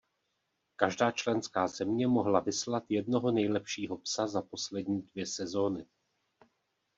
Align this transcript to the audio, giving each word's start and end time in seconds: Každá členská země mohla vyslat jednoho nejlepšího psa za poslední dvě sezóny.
Každá 0.75 1.11
členská 1.11 1.67
země 1.67 2.07
mohla 2.07 2.39
vyslat 2.39 2.83
jednoho 2.89 3.31
nejlepšího 3.31 3.97
psa 3.97 4.27
za 4.27 4.41
poslední 4.41 5.01
dvě 5.01 5.25
sezóny. 5.25 5.85